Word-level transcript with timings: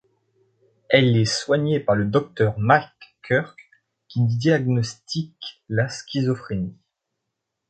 Elle 0.89 1.15
est 1.15 1.25
soignée 1.25 1.79
par 1.79 1.93
le 1.95 2.05
docteur 2.05 2.57
Mark 2.57 2.91
Kirk 3.23 3.53
qui 4.07 4.25
diagnostique 4.25 5.61
la 5.69 5.89
schizophrénie. 5.89 6.75